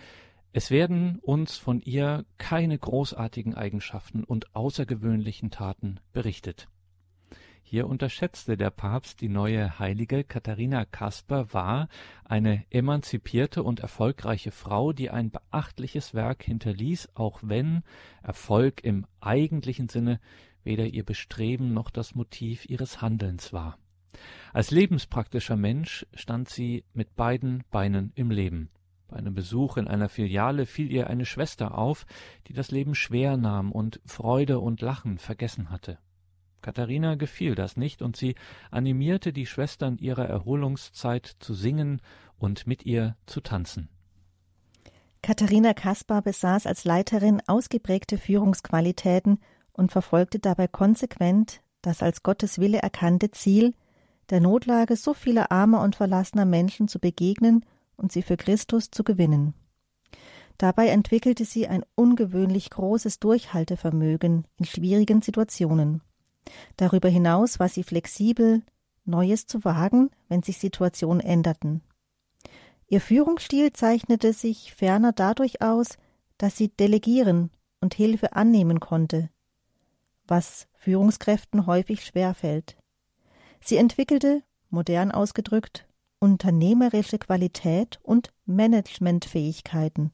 es 0.53 0.71
werden 0.71 1.19
uns 1.19 1.57
von 1.57 1.81
ihr 1.81 2.25
keine 2.39 2.79
großartigen 2.79 3.57
Eigenschaften 3.57 4.23
und 4.23 4.55
außergewöhnlichen 4.55 5.51
Taten 5.51 5.99
berichtet. 6.13 6.69
Hier 7.65 7.89
unterschätzte 7.89 8.57
der 8.57 8.71
Papst 8.71 9.21
die 9.21 9.29
neue 9.29 9.81
Heilige 9.81 10.23
Katharina 10.23 10.85
Kasper 10.85 11.53
war 11.53 11.89
eine 12.25 12.65
emanzipierte 12.71 13.65
und 13.65 13.81
erfolgreiche 13.81 14.53
Frau, 14.53 14.93
die 14.93 15.11
ein 15.11 15.33
beachtliches 15.33 16.15
Werk 16.15 16.45
hinterließ, 16.45 17.09
auch 17.15 17.41
wenn 17.43 17.83
Erfolg 18.23 18.85
im 18.85 19.07
eigentlichen 19.21 19.89
Sinne 19.89 20.21
weder 20.65 20.87
ihr 20.87 21.05
Bestreben 21.05 21.73
noch 21.73 21.91
das 21.91 22.15
Motiv 22.15 22.69
ihres 22.69 23.01
Handelns 23.01 23.53
war. 23.53 23.79
Als 24.53 24.71
lebenspraktischer 24.71 25.57
Mensch 25.57 26.07
stand 26.15 26.49
sie 26.49 26.85
mit 26.93 27.15
beiden 27.17 27.65
Beinen 27.71 28.13
im 28.15 28.31
Leben. 28.31 28.71
Bei 29.09 29.17
einem 29.17 29.35
Besuch 29.35 29.77
in 29.77 29.89
einer 29.89 30.09
Filiale 30.09 30.67
fiel 30.67 30.91
ihr 30.91 31.09
eine 31.09 31.27
Schwester 31.27 31.77
auf, 31.77 32.07
die 32.47 32.53
das 32.53 32.71
Leben 32.71 32.95
schwer 32.95 33.37
nahm 33.37 33.73
und 33.73 34.01
Freude 34.07 34.59
und 34.59 34.81
Lachen 34.81 35.19
vergessen 35.19 35.71
hatte. 35.71 35.99
Katharina 36.63 37.17
gefiel 37.17 37.55
das 37.55 37.77
nicht 37.77 38.03
und 38.03 38.17
sie 38.17 38.37
animierte 38.71 39.33
die 39.33 39.47
Schwestern 39.47 39.99
ihrer 39.99 40.27
Erholungszeit 40.27 41.27
zu 41.41 41.55
singen 41.55 42.01
und 42.39 42.67
mit 42.67 42.87
ihr 42.87 43.17
zu 43.27 43.41
tanzen. 43.41 43.89
Katharina 45.23 45.75
Kaspar 45.75 46.23
besaß 46.23 46.67
als 46.67 46.85
Leiterin 46.85 47.43
ausgeprägte 47.47 48.19
Führungsqualitäten 48.19 49.39
und 49.73 49.93
verfolgte 49.93 50.39
dabei 50.39 50.69
konsequent 50.69 51.63
das 51.83 52.03
als 52.03 52.23
Gottes 52.23 52.59
Wille 52.59 52.79
erkannte 52.79 53.31
Ziel, 53.33 53.75
der 54.31 54.41
Notlage 54.41 54.97
so 54.97 55.15
vieler 55.15 55.51
armer 55.51 55.83
und 55.83 55.97
verlassener 55.97 56.45
Menschen 56.45 56.89
zu 56.89 56.99
begegnen 56.99 57.65
und 57.97 58.13
sie 58.13 58.23
für 58.23 58.37
Christus 58.37 58.91
zu 58.91 59.05
gewinnen. 59.05 59.55
Dabei 60.59 60.89
entwickelte 60.89 61.45
sie 61.45 61.67
ein 61.67 61.85
ungewöhnlich 61.97 62.71
großes 62.71 63.19
Durchhaltevermögen 63.19 64.47
in 64.59 64.65
schwierigen 64.65 65.21
Situationen. 65.23 66.03
Darüber 66.77 67.09
hinaus 67.09 67.59
war 67.59 67.69
sie 67.69 67.83
flexibel, 67.83 68.63
Neues 69.05 69.47
zu 69.47 69.65
wagen, 69.65 70.11
wenn 70.29 70.45
sich 70.45 70.59
Situationen 70.59 71.21
änderten. 71.21 71.83
Ihr 72.87 73.01
Führungsstil 73.01 73.73
zeichnete 73.73 74.33
sich 74.33 74.75
ferner 74.75 75.13
dadurch 75.13 75.61
aus, 75.61 75.99
dass 76.39 76.57
sie 76.57 76.69
delegieren 76.69 77.51
und 77.81 77.95
Hilfe 77.95 78.37
annehmen 78.37 78.79
konnte, 78.79 79.31
was 80.27 80.67
Führungskräften 80.75 81.67
häufig 81.67 82.05
schwerfällt. 82.05 82.77
Sie 83.61 83.77
entwickelte, 83.77 84.43
modern 84.71 85.11
ausgedrückt, 85.11 85.87
unternehmerische 86.19 87.19
Qualität 87.19 87.99
und 88.03 88.33
Managementfähigkeiten, 88.47 90.13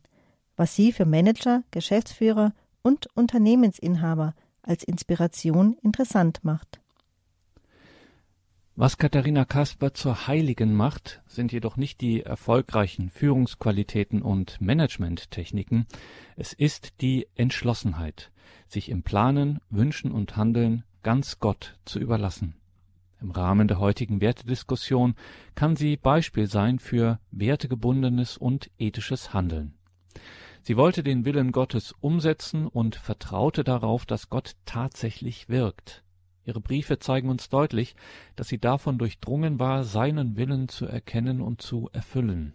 was 0.56 0.74
sie 0.74 0.92
für 0.92 1.04
Manager, 1.04 1.62
Geschäftsführer 1.70 2.52
und 2.82 3.08
Unternehmensinhaber 3.14 4.34
als 4.62 4.84
Inspiration 4.84 5.76
interessant 5.82 6.44
macht. 6.44 6.80
Was 8.80 8.96
Katharina 8.96 9.44
Kasper 9.44 9.92
zur 9.92 10.28
Heiligen 10.28 10.72
macht, 10.72 11.20
sind 11.26 11.50
jedoch 11.50 11.76
nicht 11.76 12.00
die 12.00 12.22
erfolgreichen 12.22 13.10
Führungsqualitäten 13.10 14.22
und 14.22 14.60
Managementtechniken, 14.60 15.88
es 16.36 16.52
ist 16.52 17.00
die 17.00 17.26
Entschlossenheit, 17.34 18.30
sich 18.68 18.88
im 18.88 19.02
Planen, 19.02 19.58
Wünschen 19.68 20.12
und 20.12 20.36
Handeln 20.36 20.84
ganz 21.02 21.40
Gott 21.40 21.76
zu 21.86 21.98
überlassen. 21.98 22.54
Im 23.20 23.32
Rahmen 23.32 23.66
der 23.66 23.80
heutigen 23.80 24.20
Wertediskussion 24.20 25.16
kann 25.56 25.74
sie 25.74 25.96
Beispiel 25.96 26.46
sein 26.46 26.78
für 26.78 27.18
wertegebundenes 27.32 28.36
und 28.36 28.70
ethisches 28.78 29.34
Handeln. 29.34 29.74
Sie 30.62 30.76
wollte 30.76 31.02
den 31.02 31.24
Willen 31.24 31.50
Gottes 31.50 31.96
umsetzen 31.98 32.68
und 32.68 32.94
vertraute 32.94 33.64
darauf, 33.64 34.06
dass 34.06 34.30
Gott 34.30 34.52
tatsächlich 34.66 35.48
wirkt. 35.48 36.04
Ihre 36.48 36.62
Briefe 36.62 36.98
zeigen 36.98 37.28
uns 37.28 37.50
deutlich, 37.50 37.94
dass 38.34 38.48
sie 38.48 38.56
davon 38.56 38.96
durchdrungen 38.96 39.58
war, 39.58 39.84
seinen 39.84 40.38
Willen 40.38 40.70
zu 40.70 40.86
erkennen 40.86 41.42
und 41.42 41.60
zu 41.60 41.90
erfüllen. 41.92 42.54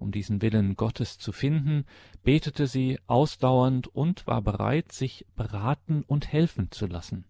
Um 0.00 0.10
diesen 0.10 0.42
Willen 0.42 0.74
Gottes 0.74 1.20
zu 1.20 1.30
finden, 1.30 1.84
betete 2.24 2.66
sie 2.66 2.98
ausdauernd 3.06 3.86
und 3.86 4.26
war 4.26 4.42
bereit, 4.42 4.90
sich 4.90 5.24
beraten 5.36 6.02
und 6.04 6.32
helfen 6.32 6.72
zu 6.72 6.88
lassen. 6.88 7.24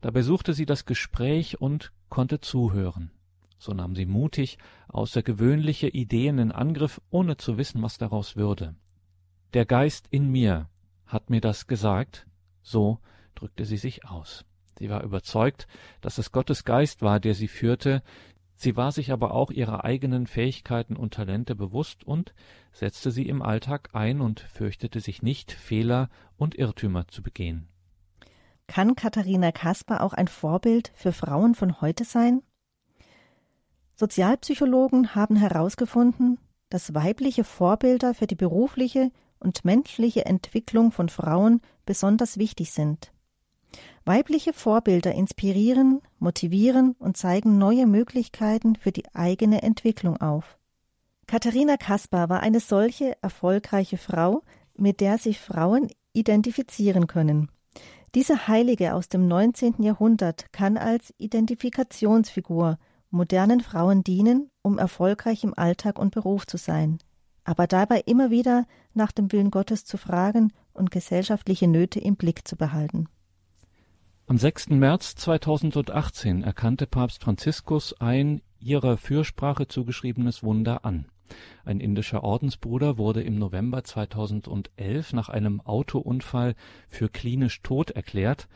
Dabei 0.00 0.22
suchte 0.22 0.54
sie 0.54 0.64
das 0.64 0.84
Gespräch 0.84 1.60
und 1.60 1.90
konnte 2.08 2.40
zuhören. 2.40 3.10
So 3.58 3.72
nahm 3.72 3.96
sie 3.96 4.06
mutig 4.06 4.58
außergewöhnliche 4.86 5.88
Ideen 5.88 6.38
in 6.38 6.52
Angriff, 6.52 7.00
ohne 7.10 7.36
zu 7.36 7.58
wissen, 7.58 7.82
was 7.82 7.98
daraus 7.98 8.36
würde. 8.36 8.76
Der 9.54 9.66
Geist 9.66 10.06
in 10.10 10.30
mir 10.30 10.68
hat 11.04 11.30
mir 11.30 11.40
das 11.40 11.66
gesagt, 11.66 12.28
so 12.62 13.00
drückte 13.34 13.64
sie 13.64 13.78
sich 13.78 14.04
aus. 14.04 14.45
Sie 14.78 14.90
war 14.90 15.02
überzeugt, 15.02 15.66
dass 16.00 16.18
es 16.18 16.32
Gottes 16.32 16.64
Geist 16.64 17.02
war, 17.02 17.20
der 17.20 17.34
sie 17.34 17.48
führte, 17.48 18.02
sie 18.54 18.76
war 18.76 18.92
sich 18.92 19.12
aber 19.12 19.32
auch 19.32 19.50
ihrer 19.50 19.84
eigenen 19.84 20.26
Fähigkeiten 20.26 20.96
und 20.96 21.14
Talente 21.14 21.54
bewusst 21.54 22.04
und 22.04 22.34
setzte 22.72 23.10
sie 23.10 23.28
im 23.28 23.42
Alltag 23.42 23.90
ein 23.92 24.20
und 24.20 24.40
fürchtete 24.40 25.00
sich 25.00 25.22
nicht, 25.22 25.52
Fehler 25.52 26.08
und 26.36 26.54
Irrtümer 26.54 27.08
zu 27.08 27.22
begehen. 27.22 27.68
Kann 28.66 28.96
Katharina 28.96 29.52
Kasper 29.52 30.02
auch 30.02 30.12
ein 30.12 30.28
Vorbild 30.28 30.92
für 30.94 31.12
Frauen 31.12 31.54
von 31.54 31.80
heute 31.80 32.04
sein? 32.04 32.42
Sozialpsychologen 33.94 35.14
haben 35.14 35.36
herausgefunden, 35.36 36.38
dass 36.68 36.94
weibliche 36.94 37.44
Vorbilder 37.44 38.12
für 38.12 38.26
die 38.26 38.34
berufliche 38.34 39.10
und 39.38 39.64
menschliche 39.64 40.26
Entwicklung 40.26 40.92
von 40.92 41.08
Frauen 41.08 41.60
besonders 41.86 42.38
wichtig 42.38 42.72
sind. 42.72 43.12
Weibliche 44.08 44.52
Vorbilder 44.52 45.12
inspirieren, 45.12 46.00
motivieren 46.20 46.94
und 47.00 47.16
zeigen 47.16 47.58
neue 47.58 47.88
Möglichkeiten 47.88 48.76
für 48.76 48.92
die 48.92 49.04
eigene 49.16 49.64
Entwicklung 49.64 50.16
auf. 50.18 50.58
Katharina 51.26 51.76
Kaspar 51.76 52.28
war 52.28 52.38
eine 52.38 52.60
solche 52.60 53.20
erfolgreiche 53.20 53.98
Frau, 53.98 54.42
mit 54.76 55.00
der 55.00 55.18
sich 55.18 55.40
Frauen 55.40 55.90
identifizieren 56.12 57.08
können. 57.08 57.50
Diese 58.14 58.46
Heilige 58.46 58.94
aus 58.94 59.08
dem 59.08 59.26
19. 59.26 59.82
Jahrhundert 59.82 60.52
kann 60.52 60.76
als 60.76 61.12
Identifikationsfigur 61.18 62.78
modernen 63.10 63.60
Frauen 63.60 64.04
dienen, 64.04 64.50
um 64.62 64.78
erfolgreich 64.78 65.42
im 65.42 65.52
Alltag 65.58 65.98
und 65.98 66.14
Beruf 66.14 66.46
zu 66.46 66.58
sein, 66.58 66.98
aber 67.42 67.66
dabei 67.66 68.02
immer 68.06 68.30
wieder 68.30 68.66
nach 68.94 69.10
dem 69.10 69.32
Willen 69.32 69.50
Gottes 69.50 69.84
zu 69.84 69.98
fragen 69.98 70.52
und 70.72 70.92
gesellschaftliche 70.92 71.66
Nöte 71.66 71.98
im 71.98 72.14
Blick 72.14 72.46
zu 72.46 72.54
behalten. 72.54 73.08
Am 74.28 74.38
6. 74.38 74.70
März 74.70 75.14
2018 75.14 76.42
erkannte 76.42 76.88
Papst 76.88 77.22
Franziskus 77.22 77.92
ein 78.00 78.42
ihrer 78.58 78.96
Fürsprache 78.96 79.68
zugeschriebenes 79.68 80.42
Wunder 80.42 80.84
an. 80.84 81.06
Ein 81.64 81.78
indischer 81.78 82.24
Ordensbruder 82.24 82.98
wurde 82.98 83.22
im 83.22 83.38
November 83.38 83.84
2011 83.84 85.12
nach 85.12 85.28
einem 85.28 85.60
Autounfall 85.60 86.56
für 86.88 87.08
klinisch 87.08 87.62
tot 87.62 87.92
erklärt. 87.92 88.48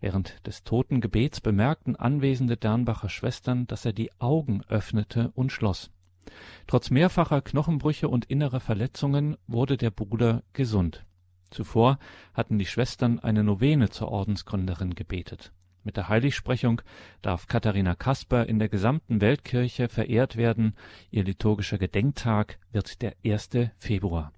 Während 0.00 0.46
des 0.46 0.64
Totengebets 0.64 1.42
bemerkten 1.42 1.94
anwesende 1.94 2.56
Dernbacher 2.56 3.10
Schwestern, 3.10 3.66
dass 3.66 3.84
er 3.84 3.92
die 3.92 4.10
Augen 4.20 4.62
öffnete 4.68 5.30
und 5.34 5.52
schloss. 5.52 5.90
Trotz 6.66 6.88
mehrfacher 6.88 7.42
Knochenbrüche 7.42 8.08
und 8.08 8.24
innerer 8.24 8.60
Verletzungen 8.60 9.36
wurde 9.46 9.76
der 9.76 9.90
Bruder 9.90 10.42
gesund 10.54 11.04
Zuvor 11.50 11.98
hatten 12.34 12.58
die 12.58 12.66
Schwestern 12.66 13.18
eine 13.18 13.44
Novene 13.44 13.90
zur 13.90 14.08
Ordensgründerin 14.08 14.94
gebetet. 14.94 15.52
Mit 15.84 15.96
der 15.96 16.08
Heiligsprechung 16.08 16.82
darf 17.22 17.46
Katharina 17.46 17.94
Kasper 17.94 18.46
in 18.46 18.58
der 18.58 18.68
gesamten 18.68 19.20
Weltkirche 19.20 19.88
verehrt 19.88 20.36
werden. 20.36 20.74
Ihr 21.10 21.24
liturgischer 21.24 21.78
Gedenktag 21.78 22.58
wird 22.72 23.00
der 23.00 23.14
1. 23.24 23.50
Februar. 23.78 24.32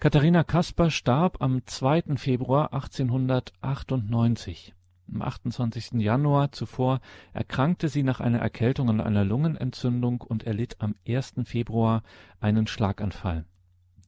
Katharina 0.00 0.42
Kasper 0.42 0.90
starb 0.90 1.40
am 1.40 1.64
2. 1.64 2.16
Februar 2.16 2.72
1898. 2.72 4.74
Am 5.12 5.22
28. 5.22 6.00
Januar 6.00 6.50
zuvor 6.50 7.00
erkrankte 7.32 7.88
sie 7.88 8.02
nach 8.02 8.18
einer 8.18 8.40
Erkältung 8.40 8.88
an 8.88 9.00
einer 9.00 9.24
Lungenentzündung 9.24 10.22
und 10.22 10.44
erlitt 10.44 10.76
am 10.80 10.96
1. 11.06 11.34
Februar 11.44 12.02
einen 12.40 12.66
Schlaganfall. 12.66 13.44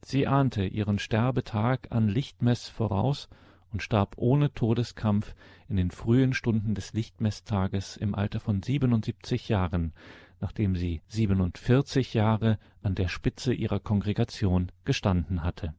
Sie 0.07 0.27
ahnte 0.27 0.67
ihren 0.67 0.99
Sterbetag 0.99 1.87
an 1.89 2.07
Lichtmess 2.07 2.69
voraus 2.69 3.27
und 3.73 3.81
starb 3.81 4.13
ohne 4.17 4.53
Todeskampf 4.53 5.33
in 5.67 5.77
den 5.77 5.89
frühen 5.89 6.35
Stunden 6.35 6.75
des 6.75 6.93
Lichtmeßtages 6.93 7.97
im 7.97 8.13
Alter 8.13 8.39
von 8.39 8.61
77 8.61 9.49
Jahren, 9.49 9.93
nachdem 10.39 10.75
sie 10.75 11.01
47 11.07 12.13
Jahre 12.13 12.59
an 12.83 12.93
der 12.93 13.07
Spitze 13.07 13.51
ihrer 13.51 13.79
Kongregation 13.79 14.71
gestanden 14.83 15.41
hatte 15.41 15.73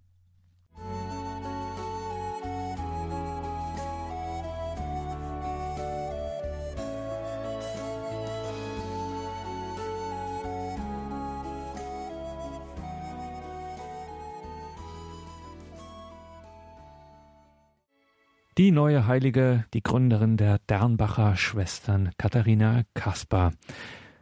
Die 18.59 18.71
neue 18.71 19.07
Heilige, 19.07 19.67
die 19.75 19.83
Gründerin 19.83 20.39
der 20.39 20.61
Dernbacher 20.61 21.37
Schwestern, 21.37 22.13
Katharina 22.17 22.85
Kaspar. 22.95 23.53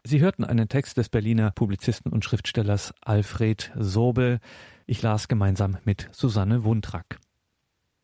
Sie 0.03 0.19
hörten 0.19 0.43
einen 0.43 0.67
Text 0.67 0.97
des 0.97 1.07
Berliner 1.07 1.51
Publizisten 1.51 2.11
und 2.11 2.25
Schriftstellers 2.25 2.93
Alfred 2.99 3.71
Sobel. 3.77 4.39
Ich 4.87 5.01
las 5.01 5.29
gemeinsam 5.29 5.77
mit 5.85 6.09
Susanne 6.11 6.65
Wundrack. 6.65 7.17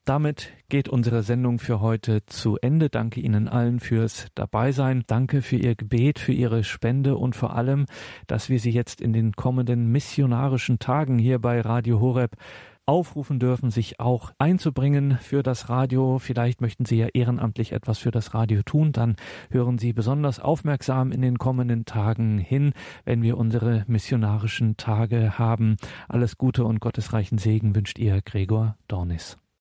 Damit 0.06 0.54
geht 0.70 0.88
unsere 0.88 1.22
Sendung 1.22 1.60
für 1.60 1.82
heute 1.82 2.26
zu 2.26 2.58
Ende. 2.62 2.90
Danke 2.90 3.20
Ihnen 3.20 3.50
allen 3.50 3.82
fürs 3.82 4.28
Dabeisein. 4.34 5.04
Danke 5.08 5.42
für 5.42 5.58
Ihr 5.58 5.76
Gebet, 5.76 6.18
für 6.18 6.32
Ihre 6.32 6.64
Spende 6.64 7.18
und 7.18 7.36
vor 7.36 7.58
allem, 7.58 7.86
dass 8.28 8.48
wir 8.48 8.60
Sie 8.62 8.72
jetzt 8.72 9.02
in 9.02 9.12
den 9.12 9.34
kommenden 9.34 9.92
missionarischen 9.92 10.80
Tagen 10.80 11.20
hier 11.20 11.40
bei 11.40 11.60
Radio 11.60 12.00
Horeb 12.00 12.38
aufrufen 12.86 13.40
dürfen, 13.40 13.72
sich 13.72 14.00
auch 14.00 14.32
einzubringen 14.38 15.18
für 15.22 15.44
das 15.44 15.70
Radio. 15.70 16.20
Vielleicht 16.20 16.62
möchten 16.62 16.86
Sie 16.86 16.98
ja 16.98 17.08
ehrenamtlich 17.14 17.72
etwas 17.72 17.98
für 17.98 18.12
das 18.12 18.34
Radio 18.34 18.62
tun. 18.64 18.92
Dann 18.92 19.16
hören 19.50 19.78
Sie 19.78 19.94
besonders 19.94 20.40
aufmerksam 20.40 21.12
in 21.12 21.22
den 21.22 21.38
kommenden 21.38 21.86
Tagen 21.86 22.38
hin, 22.38 22.74
wenn 23.06 23.22
wir 23.22 23.38
unsere 23.38 23.84
missionarischen 23.88 24.78
Tage 24.78 25.38
haben. 25.38 25.78
Alles 26.08 26.38
Gute 26.38 26.66
und 26.66 26.80
gottesreichen 26.80 27.38
Segen 27.38 27.76
wünscht 27.76 28.00
Ihr 28.00 28.22
Gregor 28.22 28.76
Dornis. 28.88 29.41